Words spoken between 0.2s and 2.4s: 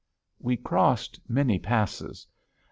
We crossed many passes.